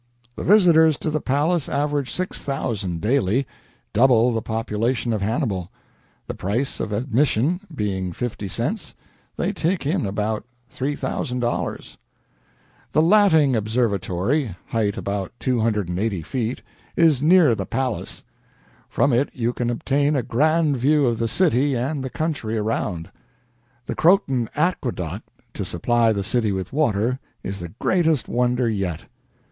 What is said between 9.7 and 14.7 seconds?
in about $3,000. "The Latting Observatory